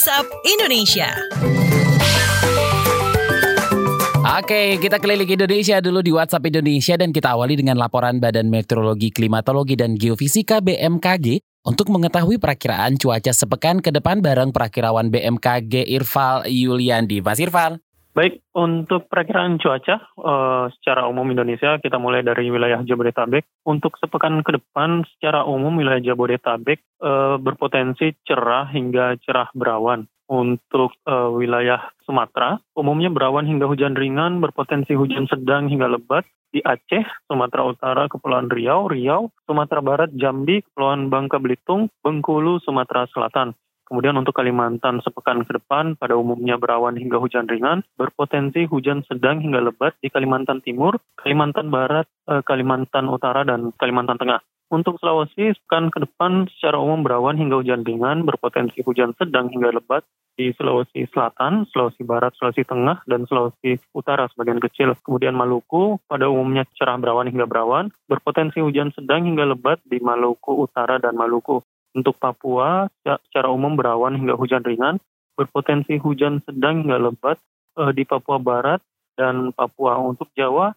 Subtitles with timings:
[0.00, 1.12] WhatsApp Indonesia.
[4.40, 9.12] Oke, kita keliling Indonesia dulu di WhatsApp Indonesia dan kita awali dengan laporan Badan Meteorologi,
[9.12, 16.48] Klimatologi, dan Geofisika BMKG untuk mengetahui perakiraan cuaca sepekan ke depan bareng perakirawan BMKG Irfal
[16.48, 17.20] Yuliandi.
[17.20, 17.76] Mas Irfal.
[18.10, 23.46] Baik, untuk perakiraan cuaca uh, secara umum Indonesia kita mulai dari wilayah Jabodetabek.
[23.62, 30.10] Untuk sepekan ke depan secara umum wilayah Jabodetabek uh, berpotensi cerah hingga cerah berawan.
[30.26, 36.26] Untuk uh, wilayah Sumatera, umumnya berawan hingga hujan ringan, berpotensi hujan sedang hingga lebat.
[36.50, 43.06] Di Aceh, Sumatera Utara, Kepulauan Riau, Riau, Sumatera Barat, Jambi, Kepulauan Bangka Belitung, Bengkulu, Sumatera
[43.14, 43.54] Selatan.
[43.90, 49.42] Kemudian untuk Kalimantan sepekan ke depan pada umumnya berawan hingga hujan ringan, berpotensi hujan sedang
[49.42, 54.46] hingga lebat di Kalimantan Timur, Kalimantan Barat, eh, Kalimantan Utara, dan Kalimantan Tengah.
[54.70, 59.74] Untuk Sulawesi, sepekan ke depan secara umum berawan hingga hujan ringan, berpotensi hujan sedang hingga
[59.74, 60.06] lebat
[60.38, 64.94] di Sulawesi Selatan, Sulawesi Barat, Sulawesi Tengah, dan Sulawesi Utara sebagian kecil.
[65.02, 70.62] Kemudian Maluku, pada umumnya cerah berawan hingga berawan, berpotensi hujan sedang hingga lebat di Maluku
[70.62, 71.66] Utara dan Maluku.
[71.90, 75.02] Untuk Papua, secara umum berawan hingga hujan ringan,
[75.34, 77.38] berpotensi hujan sedang hingga lebat
[77.80, 78.78] eh, di Papua Barat
[79.18, 79.98] dan Papua.
[79.98, 80.70] Untuk Jawa,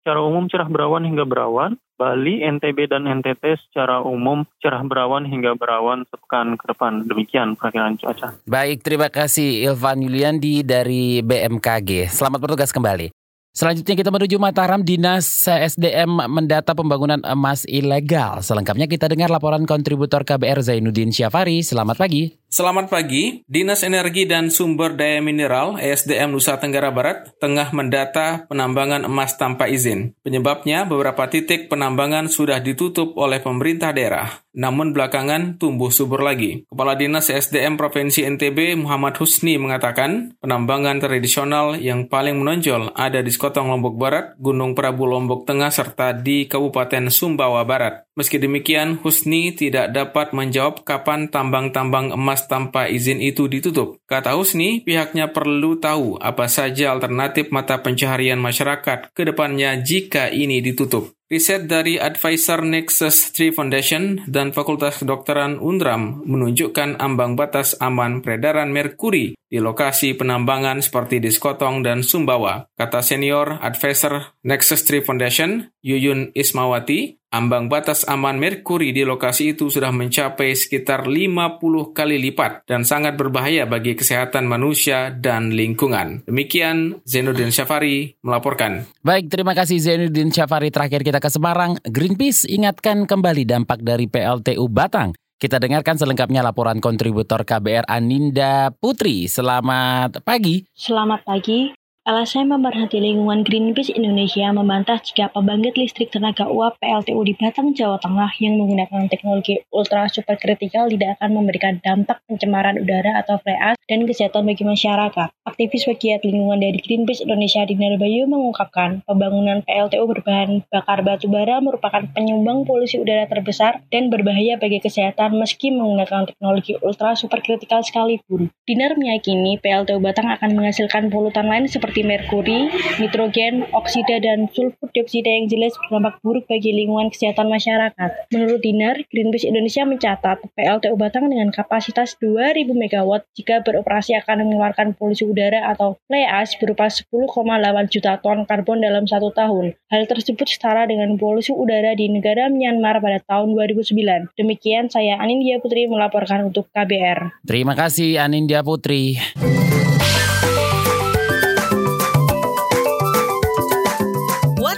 [0.00, 1.76] secara umum cerah berawan hingga berawan.
[2.00, 7.04] Bali, NTB, dan NTT secara umum cerah berawan hingga berawan sepekan ke depan.
[7.04, 8.40] Demikian perakiraan cuaca.
[8.48, 12.08] Baik, terima kasih Ilvan Yuliandi dari BMKG.
[12.08, 13.19] Selamat bertugas kembali.
[13.50, 18.38] Selanjutnya kita menuju Mataram, Dinas SDM mendata pembangunan emas ilegal.
[18.46, 21.58] Selengkapnya kita dengar laporan kontributor KBR Zainuddin Syafari.
[21.66, 22.39] Selamat pagi.
[22.50, 29.06] Selamat pagi, Dinas Energi dan Sumber Daya Mineral ESDM Nusa Tenggara Barat tengah mendata penambangan
[29.06, 30.18] emas tanpa izin.
[30.26, 36.66] Penyebabnya beberapa titik penambangan sudah ditutup oleh pemerintah daerah, namun belakangan tumbuh subur lagi.
[36.66, 43.30] Kepala Dinas ESDM Provinsi NTB Muhammad Husni mengatakan penambangan tradisional yang paling menonjol ada di
[43.30, 48.10] Sekotong Lombok Barat, Gunung Prabu Lombok Tengah, serta di Kabupaten Sumbawa Barat.
[48.18, 53.98] Meski demikian, Husni tidak dapat menjawab kapan tambang-tambang emas tanpa izin itu ditutup.
[54.06, 60.62] Kata Husni, pihaknya perlu tahu apa saja alternatif mata pencaharian masyarakat ke depannya jika ini
[60.62, 61.12] ditutup.
[61.30, 68.74] Riset dari advisor Nexus 3 Foundation dan Fakultas Kedokteran Undram menunjukkan ambang batas aman peredaran
[68.74, 72.70] merkuri di lokasi penambangan seperti di Skotong dan Sumbawa.
[72.78, 79.66] Kata senior advisor Nexus 3 Foundation, Yuyun Ismawati, ambang batas aman merkuri di lokasi itu
[79.66, 81.58] sudah mencapai sekitar 50
[81.90, 86.22] kali lipat dan sangat berbahaya bagi kesehatan manusia dan lingkungan.
[86.30, 88.86] Demikian Zainuddin Syafari melaporkan.
[89.02, 90.70] Baik, terima kasih Zainuddin Syafari.
[90.70, 95.14] Terakhir kita ke Semarang, Greenpeace ingatkan kembali dampak dari PLTU Batang.
[95.40, 99.24] Kita dengarkan selengkapnya laporan kontributor KBR Aninda Putri.
[99.24, 100.68] Selamat pagi.
[100.76, 101.79] Selamat pagi.
[102.10, 108.02] LSM Pemerhati Lingkungan Greenpeace Indonesia membantah jika pembangkit listrik tenaga uap PLTU di Batang, Jawa
[108.02, 114.10] Tengah yang menggunakan teknologi ultra superkritikal tidak akan memberikan dampak pencemaran udara atau flare dan
[114.10, 115.30] kesehatan bagi masyarakat.
[115.46, 121.62] Aktivis pegiat lingkungan dari Greenpeace Indonesia Dinar Bayu mengungkapkan pembangunan PLTU berbahan bakar batu bara
[121.62, 128.50] merupakan penyumbang polusi udara terbesar dan berbahaya bagi kesehatan meski menggunakan teknologi ultra superkritikal sekalipun.
[128.66, 132.60] Dinar meyakini PLTU Batang akan menghasilkan polutan lain seperti seperti merkuri,
[132.96, 138.10] nitrogen, oksida, dan sulfur dioksida yang jelas berdampak buruk bagi lingkungan kesehatan masyarakat.
[138.32, 144.96] Menurut Dinar, Greenpeace Indonesia mencatat PLTU Batang dengan kapasitas 2000 MW jika beroperasi akan mengeluarkan
[144.96, 149.76] polusi udara atau fleas berupa 10,8 juta ton karbon dalam satu tahun.
[149.92, 154.32] Hal tersebut setara dengan polusi udara di negara Myanmar pada tahun 2009.
[154.40, 157.44] Demikian saya Anindya Putri melaporkan untuk KBR.
[157.44, 159.20] Terima kasih Anindya Putri.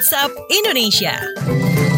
[0.02, 1.91] WhatsApp Indonesia.